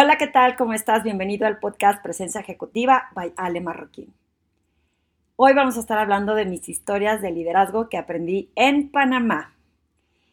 [0.00, 0.54] Hola, ¿qué tal?
[0.54, 1.02] ¿Cómo estás?
[1.02, 4.14] Bienvenido al podcast Presencia Ejecutiva by Ale Marroquín.
[5.34, 9.56] Hoy vamos a estar hablando de mis historias de liderazgo que aprendí en Panamá.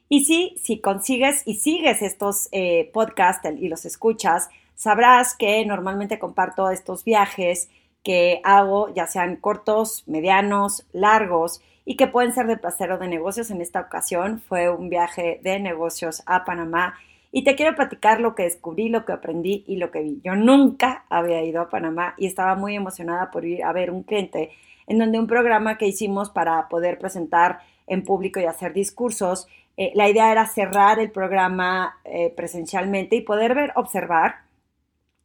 [0.07, 6.19] Y sí, si consigues y sigues estos eh, podcasts y los escuchas, sabrás que normalmente
[6.19, 7.67] comparto estos viajes
[8.03, 13.07] que hago, ya sean cortos, medianos, largos, y que pueden ser de placer o de
[13.07, 13.49] negocios.
[13.49, 16.99] En esta ocasión fue un viaje de negocios a Panamá
[17.37, 20.21] y te quiero platicar lo que descubrí, lo que aprendí y lo que vi.
[20.23, 24.03] Yo nunca había ido a Panamá y estaba muy emocionada por ir a ver un
[24.03, 24.51] cliente
[24.87, 29.91] en donde un programa que hicimos para poder presentar en público y hacer discursos, eh,
[29.95, 34.35] la idea era cerrar el programa eh, presencialmente y poder ver, observar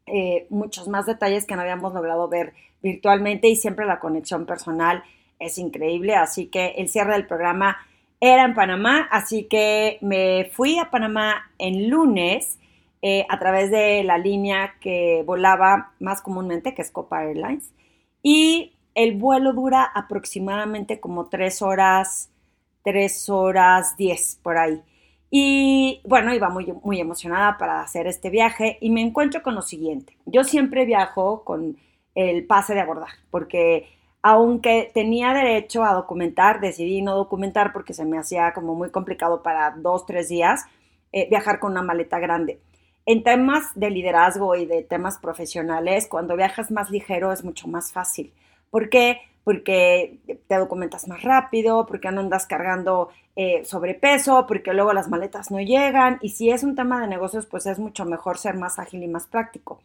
[0.06, 5.04] eh, muchos más detalles que no habíamos logrado ver virtualmente y siempre la conexión personal
[5.38, 6.16] es increíble.
[6.16, 7.76] Así que el cierre del programa
[8.20, 12.58] era en Panamá, así que me fui a Panamá en lunes
[13.28, 17.72] a través de la línea que volaba más comúnmente, que es Copa Airlines.
[18.22, 22.30] Y el vuelo dura aproximadamente como tres horas,
[22.84, 24.82] tres horas diez por ahí.
[25.30, 29.62] Y bueno, iba muy, muy emocionada para hacer este viaje y me encuentro con lo
[29.62, 30.16] siguiente.
[30.26, 31.78] Yo siempre viajo con
[32.14, 33.88] el pase de abordar, porque
[34.22, 39.42] aunque tenía derecho a documentar, decidí no documentar porque se me hacía como muy complicado
[39.42, 40.64] para dos, tres días
[41.12, 42.60] eh, viajar con una maleta grande.
[43.06, 47.92] En temas de liderazgo y de temas profesionales, cuando viajas más ligero es mucho más
[47.92, 48.32] fácil.
[48.70, 49.22] ¿Por qué?
[49.42, 55.50] Porque te documentas más rápido, porque no andas cargando eh, sobrepeso, porque luego las maletas
[55.50, 56.18] no llegan.
[56.20, 59.08] Y si es un tema de negocios, pues es mucho mejor ser más ágil y
[59.08, 59.80] más práctico.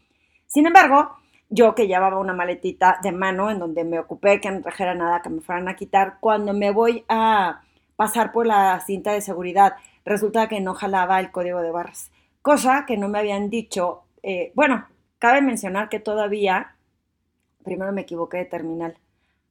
[0.45, 1.15] Sin embargo,
[1.49, 5.21] yo que llevaba una maletita de mano en donde me ocupé que no trajera nada
[5.21, 7.61] que me fueran a quitar, cuando me voy a
[7.95, 12.11] pasar por la cinta de seguridad, resulta que no jalaba el código de barras.
[12.41, 14.03] Cosa que no me habían dicho.
[14.23, 14.87] Eh, bueno,
[15.19, 16.75] cabe mencionar que todavía
[17.65, 18.97] primero me equivoqué de terminal.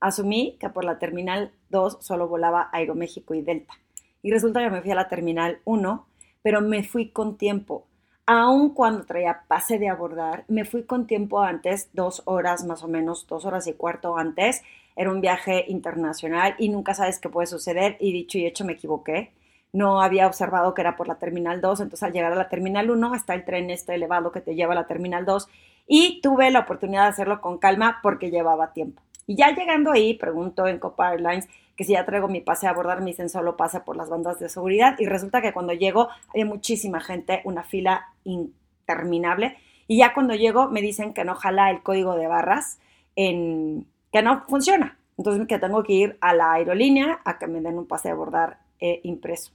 [0.00, 3.74] Asumí que por la terminal 2 solo volaba Aeroméxico y Delta.
[4.22, 6.06] Y resulta que me fui a la terminal 1,
[6.42, 7.86] pero me fui con tiempo.
[8.26, 12.88] Aun cuando traía pase de abordar, me fui con tiempo antes, dos horas más o
[12.88, 14.62] menos, dos horas y cuarto antes.
[14.96, 17.98] Era un viaje internacional y nunca sabes qué puede suceder.
[18.00, 19.32] Y dicho y hecho, me equivoqué.
[19.74, 22.90] No había observado que era por la terminal 2, entonces al llegar a la terminal
[22.90, 25.48] 1 está el tren este elevado que te lleva a la terminal 2
[25.86, 29.02] y tuve la oportunidad de hacerlo con calma porque llevaba tiempo.
[29.26, 32.70] Y ya llegando ahí, pregunto en Copa Airlines que si ya traigo mi pase a
[32.70, 36.08] abordar, me dicen solo pasa por las bandas de seguridad y resulta que cuando llego
[36.28, 41.70] había muchísima gente, una fila interminable y ya cuando llego me dicen que no jala
[41.70, 42.78] el código de barras,
[43.16, 44.98] en, que no funciona.
[45.16, 48.12] Entonces que tengo que ir a la aerolínea a que me den un pase a
[48.12, 49.52] abordar eh, impreso.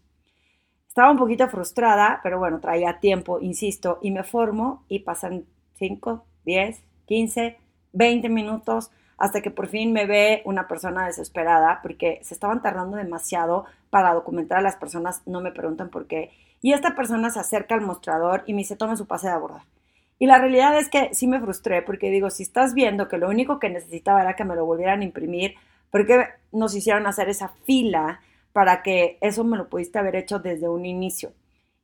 [0.88, 6.26] Estaba un poquito frustrada, pero bueno, traía tiempo, insisto, y me formo y pasan 5,
[6.46, 7.58] 10, 15,
[7.94, 12.98] 20 minutos hasta que por fin me ve una persona desesperada porque se estaban tardando
[12.98, 16.32] demasiado para documentar a las personas, no me preguntan por qué.
[16.62, 19.62] Y esta persona se acerca al mostrador y me dice, tome su pase de abordar.
[20.20, 23.30] Y la realidad es que sí me frustré porque digo, si estás viendo que lo
[23.30, 25.56] único que necesitaba era que me lo volvieran a imprimir,
[25.92, 28.20] ¿por qué nos hicieron hacer esa fila
[28.52, 31.32] para que eso me lo pudiste haber hecho desde un inicio?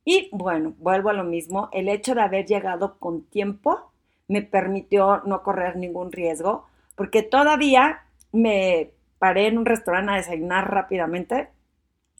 [0.04, 3.90] Y bueno, vuelvo a lo mismo, el hecho de haber llegado con tiempo
[4.28, 8.00] me permitió no correr ningún riesgo, porque todavía
[8.32, 11.48] me paré en un restaurante a desayunar rápidamente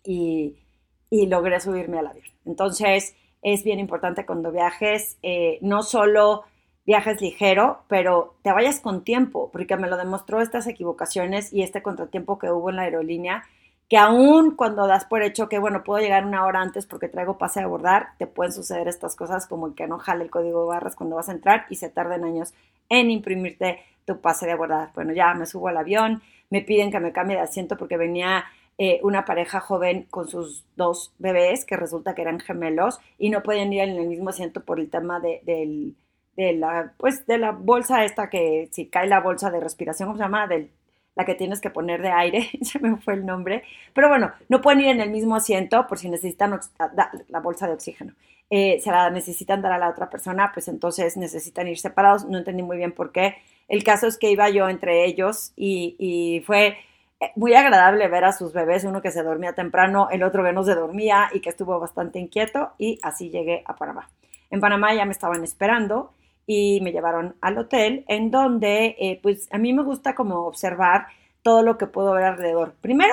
[0.05, 0.57] y,
[1.11, 2.27] logré subirme al avión.
[2.45, 6.45] Entonces, es bien importante cuando viajes, eh, no solo
[6.85, 11.83] viajes ligero, pero te vayas con tiempo, porque me lo demostró estas equivocaciones y este
[11.83, 13.45] contratiempo que hubo en la aerolínea
[13.89, 17.39] que aún cuando das por hecho que, bueno, puedo llegar una hora antes porque traigo
[17.39, 20.69] pase a abordar, te pueden suceder estas cosas como que no jale el código de
[20.69, 22.53] barras cuando vas a entrar y se tarden años
[22.89, 24.91] en imprimirte tu pase de abordar.
[24.95, 28.45] Bueno, ya me subo al avión, me piden que me cambie de asiento porque venía
[28.79, 33.43] eh, una pareja joven con sus dos bebés que resulta que eran gemelos y no
[33.43, 35.41] podían ir en el mismo asiento por el tema de,
[36.37, 40.19] de la, pues, de la bolsa esta que si cae la bolsa de respiración, ¿cómo
[40.19, 40.47] se llama?
[40.47, 40.71] Del
[41.17, 43.65] la que tienes que poner de aire, se me fue el nombre,
[43.95, 46.61] pero bueno, no pueden ir en el mismo asiento por si necesitan
[47.29, 48.13] la bolsa de oxígeno.
[48.49, 52.39] Eh, se la necesitan dar a la otra persona, pues entonces necesitan ir separados, no
[52.39, 53.37] entendí muy bien por qué.
[53.67, 56.79] El caso es que iba yo entre ellos y, fue
[57.19, 60.53] eh, muy agradable ver a sus bebés, uno que se dormía temprano, el otro que
[60.53, 64.09] no se dormía y que estuvo bastante inquieto y así llegué a Panamá.
[64.51, 66.13] En Panamá ya me estaban esperando
[66.47, 71.09] y me llevaron al hotel en donde eh, pues a mí me gusta como observar
[71.43, 72.75] todo lo que puedo ver alrededor.
[72.81, 73.13] Primero,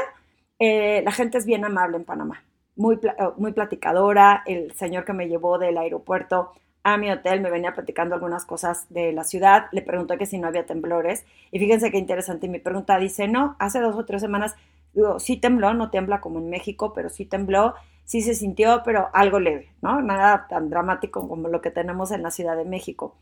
[0.59, 2.44] eh, la gente es bien amable en Panamá,
[2.75, 6.51] muy, eh, muy platicadora, el señor que me llevó del aeropuerto
[6.83, 10.38] a mi hotel, me venía platicando algunas cosas de la ciudad, le pregunté que si
[10.38, 14.21] no había temblores y fíjense qué interesante mi pregunta, dice, no, hace dos o tres
[14.21, 14.56] semanas,
[15.19, 17.74] sí tembló, no tiembla como en México, pero sí tembló,
[18.06, 20.02] sí se sintió, pero algo leve, ¿no?
[20.02, 23.16] Nada tan dramático como lo que tenemos en la Ciudad de México.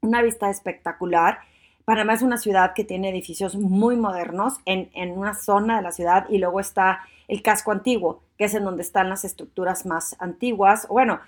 [0.00, 1.38] Una vista espectacular.
[1.84, 5.92] Panamá es una ciudad que tiene edificios muy modernos en, en una zona de la
[5.92, 10.16] ciudad y luego está el casco antiguo, que es en donde están las estructuras más
[10.18, 11.20] antiguas, bueno,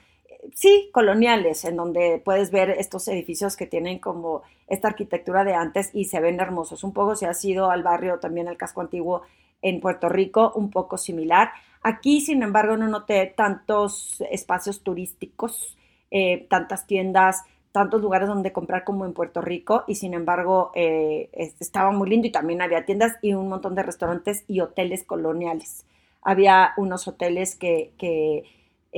[0.55, 5.91] sí, coloniales, en donde puedes ver estos edificios que tienen como esta arquitectura de antes
[5.93, 6.85] y se ven hermosos.
[6.85, 9.23] Un poco se ha sido al barrio, también al casco antiguo
[9.62, 11.50] en Puerto Rico, un poco similar.
[11.88, 15.79] Aquí, sin embargo, no noté tantos espacios turísticos,
[16.11, 21.31] eh, tantas tiendas, tantos lugares donde comprar como en Puerto Rico y sin embargo eh,
[21.61, 25.85] estaba muy lindo y también había tiendas y un montón de restaurantes y hoteles coloniales.
[26.23, 28.43] Había unos hoteles que, que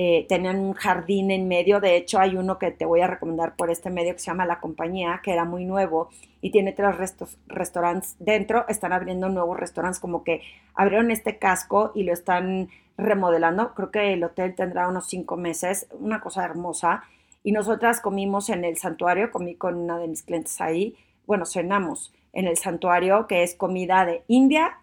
[0.00, 1.80] eh, tenían un jardín en medio.
[1.80, 4.46] De hecho, hay uno que te voy a recomendar por este medio que se llama
[4.46, 6.08] La Compañía, que era muy nuevo
[6.40, 7.16] y tiene tres
[7.48, 8.64] restaurantes dentro.
[8.68, 10.42] Están abriendo nuevos restaurantes, como que
[10.76, 13.74] abrieron este casco y lo están remodelando.
[13.74, 17.02] Creo que el hotel tendrá unos cinco meses, una cosa hermosa.
[17.42, 20.94] Y nosotras comimos en el santuario, comí con una de mis clientes ahí.
[21.26, 24.78] Bueno, cenamos en el santuario, que es comida de India,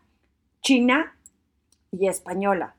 [0.62, 1.16] China
[1.90, 2.76] y española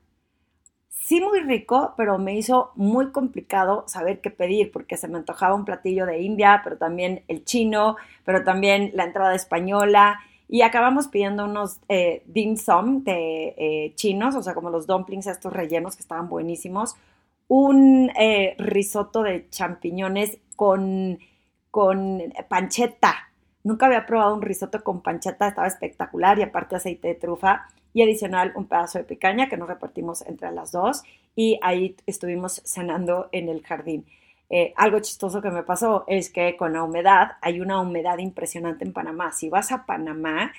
[1.07, 5.55] sí muy rico, pero me hizo muy complicado saber qué pedir porque se me antojaba
[5.55, 7.95] un platillo de India, pero también el chino,
[8.25, 10.19] pero también la entrada española.
[10.49, 15.27] Y acabamos pidiendo unos eh, dim sum de eh, chinos, o sea, como los dumplings
[15.27, 16.97] estos rellenos que estaban buenísimos.
[17.47, 21.19] Un eh, risotto de champiñones con,
[21.71, 23.29] con pancheta.
[23.63, 28.03] Nunca había probado un risotto con pancheta, estaba espectacular y aparte aceite de trufa y
[28.03, 31.01] adicional un pedazo de picaña que nos repartimos entre las dos
[31.35, 34.05] y ahí estuvimos cenando en el jardín.
[34.51, 38.85] Eh, algo chistoso que me pasó es que con la humedad, hay una humedad impresionante
[38.85, 39.31] en Panamá.
[39.31, 40.51] Si vas a Panamá,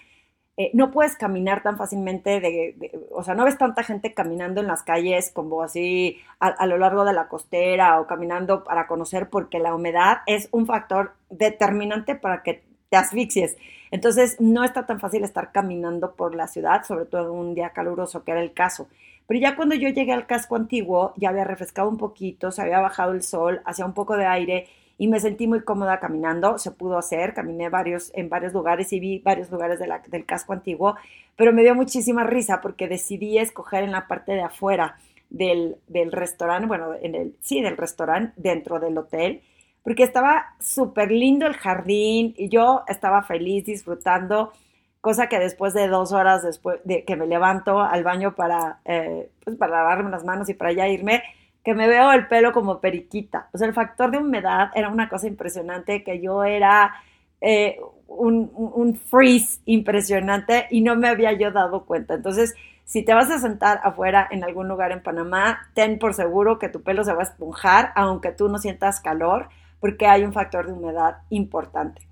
[0.57, 4.67] eh, no puedes caminar tan fácilmente, de, o sea, no ves tanta gente caminando en
[4.67, 9.31] las calles como así a, a, lo largo de la costera o caminando para conocer,
[9.31, 13.57] porque la humedad es un factor determinante para que te asfixies.
[13.91, 17.71] Entonces, no está tan fácil estar caminando por la ciudad, sobre todo en un día
[17.71, 18.89] caluroso, que era el caso.
[19.27, 22.81] Pero ya cuando yo llegué al casco antiguo, ya había refrescado un poquito, se había
[22.81, 26.59] bajado el sol, hacía un poco de aire y me sentí muy cómoda caminando.
[26.59, 30.97] Se pudo hacer, caminé varios, en varios lugares y vi varios lugares del casco antiguo,
[31.37, 34.97] pero me dio muchísima risa porque decidí escoger en la parte de afuera
[35.31, 39.43] del, del restaurante, bueno, en el, sí, del restaurante dentro del hotel
[39.83, 44.53] porque estaba súper lindo el jardín y yo estaba feliz disfrutando,
[45.01, 49.31] cosa que después de dos horas después de que me levanto al baño para, eh,
[49.45, 51.23] pues para lavarme las manos y para ya irme,
[51.65, 53.49] que me veo el pelo como periquita.
[53.53, 56.95] O sea, el factor de humedad era una cosa impresionante, que yo era
[57.41, 62.15] eh, un, un freeze impresionante y no me había yo dado cuenta.
[62.15, 62.55] Entonces,
[62.85, 66.71] si te vas a sentar afuera en algún lugar en Panamá, ten por seguro que
[66.71, 70.67] tu pelo se va a esponjar, aunque tú no sientas calor porque hay un factor
[70.67, 72.03] de humedad importante.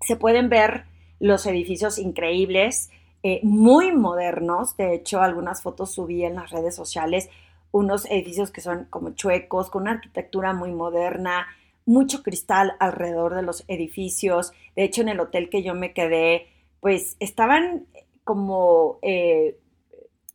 [0.00, 0.84] Se pueden ver
[1.18, 2.90] los edificios increíbles,
[3.22, 7.28] eh, muy modernos, de hecho algunas fotos subí en las redes sociales,
[7.72, 11.46] unos edificios que son como chuecos, con una arquitectura muy moderna,
[11.84, 16.46] mucho cristal alrededor de los edificios, de hecho en el hotel que yo me quedé,
[16.80, 17.86] pues estaban
[18.24, 19.58] como eh,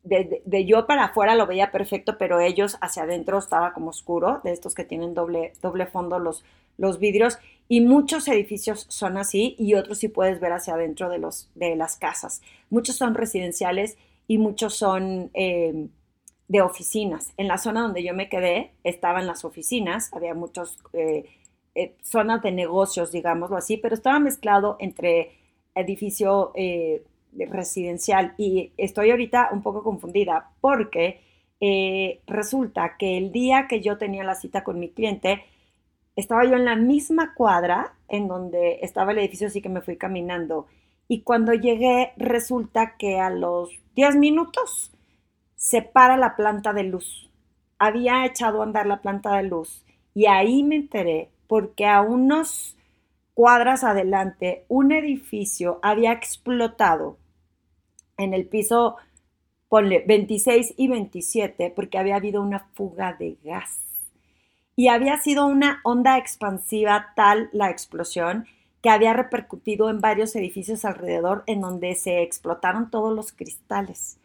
[0.06, 4.52] de, yo para afuera lo veía perfecto, pero ellos hacia adentro estaba como oscuro, de
[4.52, 6.46] estos que tienen doble, doble fondo los,
[6.78, 11.18] los vidrios, y muchos edificios son así y otros sí puedes ver hacia adentro de,
[11.18, 12.42] los, de las casas.
[12.70, 13.98] Muchos son residenciales
[14.28, 15.90] y muchos son em,
[16.48, 17.34] de oficinas.
[17.38, 21.26] En la zona donde yo me quedé estaban las oficinas, había muchas eh,
[21.74, 25.32] eh, zonas de negocios, digámoslo así, pero estaba mezclado entre
[25.74, 27.04] edificio eh,
[27.50, 31.22] residencial y estoy ahorita un poco confundida porque
[31.60, 35.44] eh, resulta que el día que yo tenía la cita con mi cliente,
[36.15, 39.98] estaba yo en la misma cuadra en donde estaba el edificio, así que me fui
[39.98, 40.68] caminando.
[41.08, 44.92] Y cuando llegué, resulta que a los 10 minutos
[45.56, 47.30] se para la planta de luz.
[47.80, 52.77] Había echado a andar la planta de luz y ahí me enteré porque a unos
[53.34, 57.18] cuadras adelante un edificio había explotado
[58.18, 58.98] en el piso,
[59.70, 63.82] ponle 26 y 27, porque había habido una fuga de gas.
[64.76, 68.46] Y había sido una onda expansiva tal la explosión
[68.82, 74.20] que había repercutido en varios edificios alrededor en donde se explotaron todos los cristales.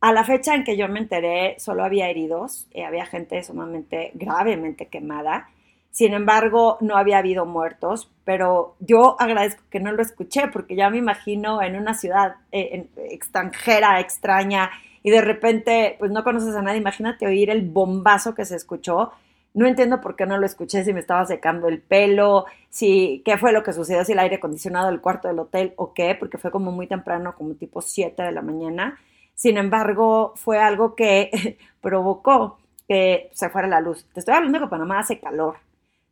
[0.00, 3.42] A la fecha en que yo me enteré, solo había heridos, y eh, había gente
[3.42, 5.48] sumamente gravemente quemada.
[5.94, 10.90] Sin embargo, no había habido muertos, pero yo agradezco que no lo escuché porque ya
[10.90, 14.72] me imagino en una ciudad eh, extranjera, extraña,
[15.04, 19.12] y de repente, pues no conoces a nadie, imagínate oír el bombazo que se escuchó.
[19.52, 23.38] No entiendo por qué no lo escuché, si me estaba secando el pelo, si qué
[23.38, 26.38] fue lo que sucedió, si el aire acondicionado del cuarto del hotel o qué, porque
[26.38, 28.98] fue como muy temprano, como tipo 7 de la mañana.
[29.36, 32.58] Sin embargo, fue algo que provocó
[32.88, 34.06] que se fuera la luz.
[34.12, 35.58] Te estoy hablando que Panamá hace calor.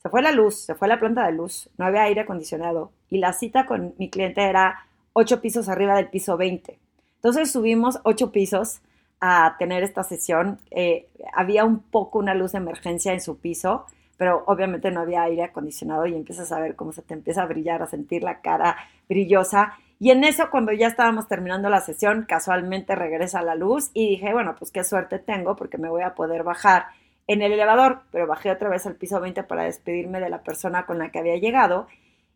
[0.02, 3.18] Se fue la luz, se fue la planta de luz, no había aire acondicionado y
[3.18, 6.76] la cita con mi cliente era ocho pisos arriba del piso 20.
[7.16, 8.80] Entonces subimos ocho pisos
[9.20, 10.58] a tener esta sesión.
[10.72, 15.22] Eh, había un poco una luz de emergencia en su piso, pero obviamente no había
[15.22, 18.40] aire acondicionado y empiezas a ver cómo se te empieza a brillar, a sentir la
[18.40, 18.76] cara
[19.08, 19.74] brillosa.
[20.00, 24.32] Y en eso, cuando ya estábamos terminando la sesión, casualmente regresa la luz y dije,
[24.32, 26.86] bueno, pues qué suerte tengo porque me voy a poder bajar
[27.26, 30.86] en el elevador, pero bajé otra vez al piso 20 para despedirme de la persona
[30.86, 31.86] con la que había llegado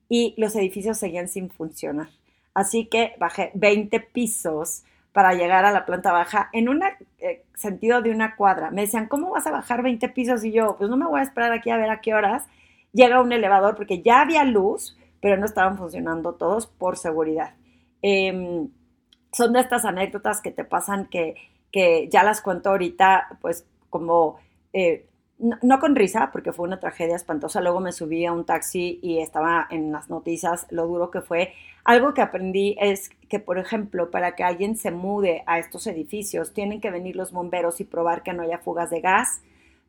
[0.08, 2.08] y los edificios seguían sin funcionar.
[2.54, 6.82] Así que bajé 20 pisos para llegar a la planta baja en un
[7.18, 8.70] eh, sentido de una cuadra.
[8.70, 10.44] Me decían, ¿cómo vas a bajar 20 pisos?
[10.44, 12.44] Y yo, pues no me voy a esperar aquí a ver a qué horas
[12.92, 17.54] llega un elevador porque ya había luz, pero no estaban funcionando todos por seguridad.
[18.02, 18.68] Em,
[19.32, 21.34] son de estas anécdotas que te pasan que,
[21.72, 24.38] que ya las cuento ahorita, pues como
[24.78, 25.06] eh,
[25.38, 27.62] no, con risa, porque fue una tragedia espantosa.
[27.62, 31.54] Luego me subí a un taxi y estaba en las noticias lo duro que fue.
[31.84, 36.52] Algo que aprendí es que, por ejemplo, para que alguien se mude a estos edificios,
[36.52, 39.40] tienen que venir los bomberos y probar que no haya fugas de gas,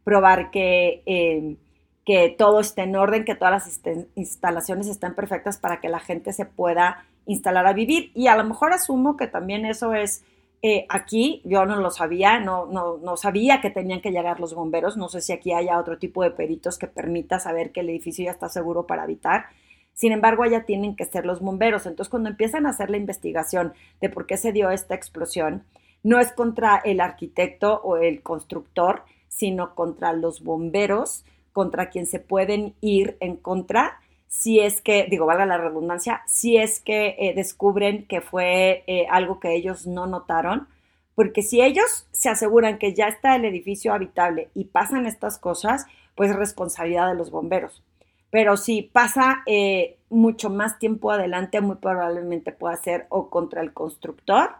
[0.06, 1.58] probar que, eh,
[2.06, 6.32] que todo esté en orden, que todas las instalaciones estén perfectas para que la gente
[6.32, 8.12] se pueda instalar a vivir.
[8.16, 10.24] Y a lo mejor asumo que también eso es
[10.62, 14.56] eh, aquí yo no lo sabía, no, no, no, sabía que tenían que llegar los
[14.56, 17.90] bomberos, no sé si aquí haya otro tipo de peritos que permita saber que el
[17.90, 19.46] edificio ya está seguro para habitar.
[19.94, 21.86] Sin embargo, allá tienen que ser los bomberos.
[21.86, 25.64] Entonces, cuando empiezan a hacer la investigación de por qué se dio esta explosión,
[26.04, 32.20] no es contra el arquitecto o el constructor, sino contra los bomberos, contra quien se
[32.20, 37.34] pueden ir en contra si es que, digo, valga la redundancia, si es que eh,
[37.36, 40.68] descubren que fue eh, algo que ellos no notaron,
[41.16, 45.86] porque si ellos se aseguran que ya está el edificio habitable y pasan estas cosas,
[46.16, 47.84] pues es responsabilidad de los bomberos.
[48.30, 53.74] Pero si pasa eh, mucho más tiempo adelante, muy probablemente pueda ser o contra el
[53.74, 54.52] constructor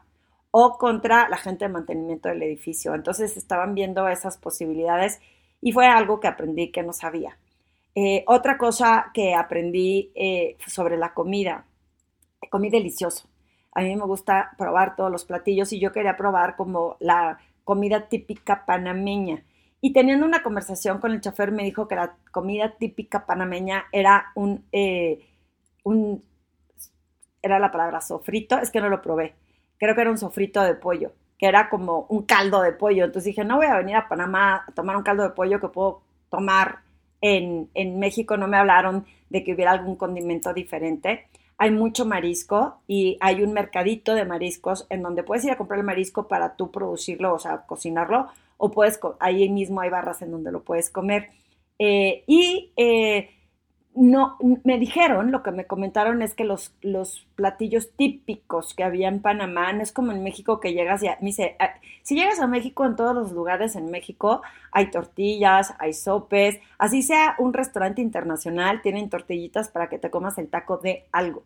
[0.52, 2.96] o contra la gente de mantenimiento del edificio.
[2.96, 5.20] Entonces estaban viendo esas posibilidades
[5.62, 7.38] y fue algo que aprendí que no sabía.
[8.00, 11.66] Eh, otra cosa que aprendí eh, sobre la comida,
[12.52, 13.28] comí delicioso.
[13.72, 18.08] A mí me gusta probar todos los platillos y yo quería probar como la comida
[18.08, 19.44] típica panameña.
[19.82, 24.28] Y teniendo una conversación con el chofer me dijo que la comida típica panameña era
[24.36, 25.26] un, eh,
[25.84, 26.24] un
[27.42, 29.34] era la palabra sofrito, es que no lo probé.
[29.80, 33.06] Creo que era un sofrito de pollo, que era como un caldo de pollo.
[33.06, 35.70] Entonces dije, no voy a venir a Panamá a tomar un caldo de pollo que
[35.70, 36.86] puedo tomar
[37.22, 41.28] en, México no me hablaron de que hubiera algún condimento diferente.
[41.58, 45.80] Hay mucho marisco y hay un mercadito de mariscos en donde puedes ir a comprar
[45.80, 50.32] el marisco para tú producirlo, o sea, cocinarlo, o puedes, ahí mismo hay barras en
[50.32, 51.30] donde lo puedes comer.
[51.80, 53.30] Eh, y eh,
[53.98, 59.08] no, me dijeron, lo que me comentaron es que los, los platillos típicos que había
[59.08, 61.72] en Panamá, no es como en México que llegas y me dice, ah,
[62.04, 67.02] si llegas a México, en todos los lugares en México hay tortillas, hay sopes, así
[67.02, 71.44] sea un restaurante internacional, tienen tortillitas para que te comas el taco de algo.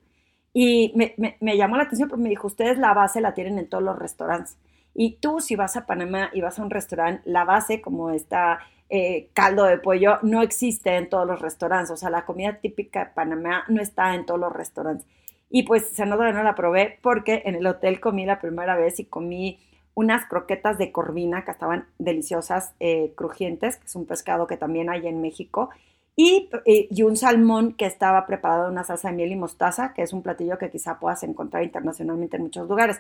[0.54, 3.70] Y me, me llamó la atención porque me dijo, ustedes la base la tienen en
[3.70, 4.58] todos los restaurantes.
[4.94, 8.60] Y tú si vas a Panamá y vas a un restaurante, la base como está
[8.94, 11.92] eh, caldo de pollo no existe en todos los restaurantes.
[11.92, 15.08] O sea, la comida típica de Panamá no está en todos los restaurantes.
[15.50, 18.76] Y pues se nota que no la probé porque en el hotel comí la primera
[18.76, 19.60] vez y comí
[19.94, 24.90] unas croquetas de corvina que estaban deliciosas, eh, crujientes, que es un pescado que también
[24.90, 25.70] hay en México,
[26.16, 29.94] y, eh, y, un salmón que estaba preparado en una salsa de miel y mostaza,
[29.94, 33.00] que es un platillo que quizá puedas encontrar internacionalmente en muchos lugares.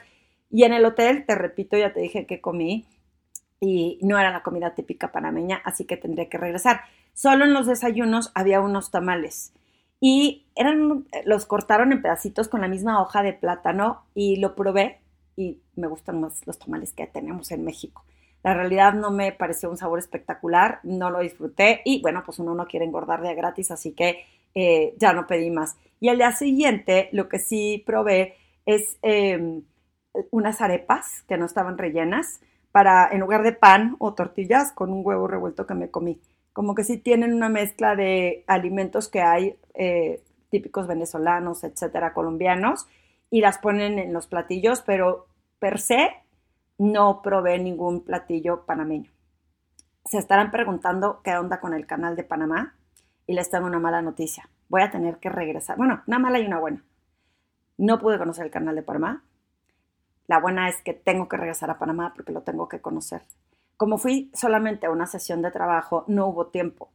[0.49, 2.85] Y en el hotel, te repito, ya te dije que comí
[3.61, 6.81] y no era la comida típica panameña, así que tendría que regresar.
[7.13, 9.53] Solo en los desayunos había unos tamales
[9.99, 14.99] y eran los cortaron en pedacitos con la misma hoja de plátano y lo probé
[15.37, 18.03] y me gustan más los tamales que tenemos en México.
[18.43, 22.55] La realidad no me pareció un sabor espectacular, no lo disfruté y bueno, pues uno
[22.55, 24.25] no quiere engordar de gratis, así que
[24.55, 25.77] eh, ya no pedí más.
[25.99, 29.61] Y al día siguiente lo que sí probé es em,
[30.31, 32.41] unas arepas que no estaban rellenas
[32.71, 36.19] para, en lugar de pan o tortillas, con un huevo revuelto que me comí.
[36.53, 42.87] como que sí tienen una mezcla de alimentos que hay eh, típicos venezolanos, etcétera, colombianos,
[43.29, 45.27] y las ponen en los platillos, pero
[45.59, 46.09] per se
[46.77, 49.11] no probé ningún platillo panameño.
[50.03, 52.75] Se estarán preguntando qué onda con el canal de Panamá
[53.27, 54.49] y les tengo una mala noticia.
[54.67, 55.77] Voy a tener que regresar.
[55.77, 56.83] Bueno, una mala y una buena.
[57.77, 59.23] No pude conocer el canal de Panamá.
[60.31, 63.21] La buena es que tengo que regresar a Panamá porque lo tengo que conocer.
[63.75, 66.89] Como fui solamente a una sesión de trabajo, no hubo tiempo.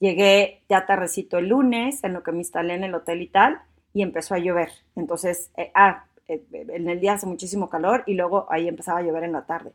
[0.00, 3.62] Llegué ya tardecito el lunes, en lo que me instalé en el hotel y tal,
[3.94, 4.68] y empezó a llover.
[4.96, 9.02] Entonces, eh, ah, eh, en el día hace muchísimo calor y luego ahí empezaba a
[9.02, 9.72] llover en la tarde.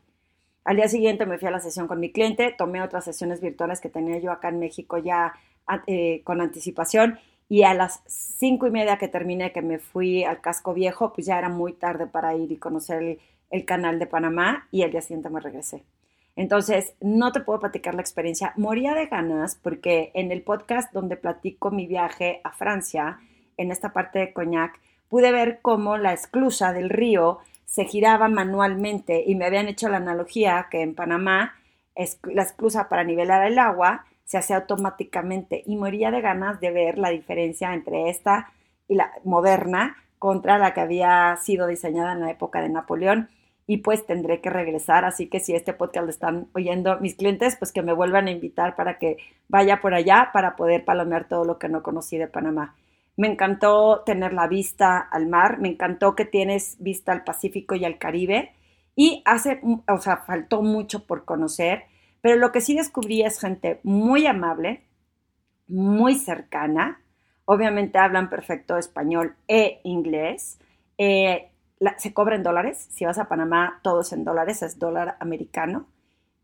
[0.62, 3.80] Al día siguiente me fui a la sesión con mi cliente, tomé otras sesiones virtuales
[3.80, 5.32] que tenía yo acá en México ya
[5.66, 7.18] ah, eh, con anticipación
[7.50, 11.26] y a las cinco y media que terminé, que me fui al casco viejo, pues
[11.26, 13.18] ya era muy tarde para ir y conocer
[13.50, 15.82] el, canal de Panamá y el día siguiente me regresé.
[16.36, 18.52] Entonces, no te puedo platicar la experiencia.
[18.56, 23.18] Moría de ganas porque en el podcast donde platico mi viaje a Francia,
[23.56, 24.78] en esta parte de Cognac,
[25.08, 29.96] pude ver cómo la esclusa del río se giraba manualmente y me habían hecho la
[29.96, 31.54] analogía que en Panamá
[32.32, 36.98] la esclusa para nivelar el agua se hace automáticamente y moría de ganas de ver
[36.98, 38.52] la diferencia entre esta
[38.86, 43.28] y la moderna contra la que había sido diseñada en la época de Napoleón
[43.66, 47.56] y pues tendré que regresar, así que si este podcast lo están oyendo mis clientes,
[47.56, 49.16] pues que me vuelvan a invitar para que
[49.48, 52.76] vaya por allá para poder palomear todo lo que no conocí de Panamá.
[53.16, 57.84] Me encantó tener la vista al mar, me encantó que tienes vista al Pacífico y
[57.84, 58.52] al Caribe
[58.94, 61.82] y hace, o sea, faltó mucho por conocer,
[62.20, 64.82] pero lo que sí descubrí es gente muy amable,
[65.68, 67.00] muy cercana,
[67.44, 70.58] obviamente hablan perfecto español e inglés,
[70.98, 71.50] eh,
[71.96, 75.86] se cobra en dólares, si vas a Panamá todo es en dólares, es dólar americano,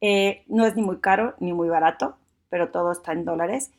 [0.01, 2.17] eh, no es ni muy caro ni muy barato,
[2.49, 3.71] pero todo está en dólares.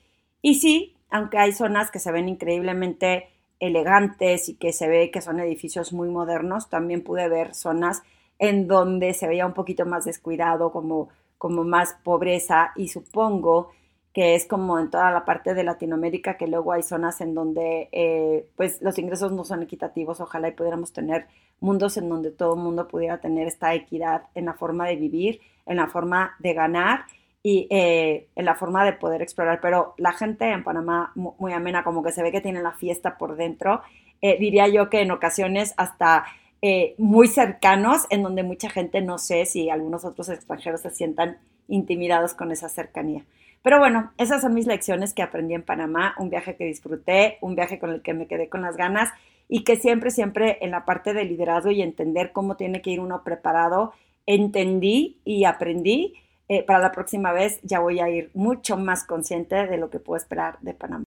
[0.41, 3.29] Y sí, aunque hay zonas que se ven increíblemente
[3.59, 8.03] elegantes y que se ve que son edificios muy modernos, también pude ver zonas
[8.39, 13.71] en donde se veía un poquito más descuidado, como, como más pobreza y supongo
[14.17, 17.87] que es como en toda la parte de Latinoamérica, que luego hay zonas en donde
[17.91, 21.27] eh, pues los ingresos no son equitativos, ojalá y pudiéramos tener
[21.59, 25.39] mundos en donde todo el mundo pudiera tener esta equidad en la forma de vivir,
[25.67, 27.01] en la forma de ganar
[27.43, 29.59] y eh, en la forma de poder explorar.
[29.61, 33.19] Pero la gente en Panamá, muy, amena, como que se ve que tiene la fiesta
[33.19, 33.81] por dentro.
[34.21, 36.25] Eh, diría yo que en ocasiones hasta
[36.61, 41.37] eh, muy cercanos, en donde mucha gente no sé si algunos otros extranjeros se sientan
[41.67, 43.23] intimidados con esa cercanía.
[43.61, 47.55] Pero bueno, esas son mis lecciones que aprendí en Panamá, un viaje que disfruté, un
[47.55, 49.09] viaje con el que me quedé con las ganas
[49.49, 52.99] y que siempre, siempre en la parte de liderazgo y entender cómo tiene que ir
[52.99, 53.93] uno preparado,
[54.25, 56.13] entendí y aprendí
[56.49, 59.99] eh, para la próxima vez ya voy a ir mucho más consciente de lo que
[59.99, 61.03] puedo esperar de Panamá.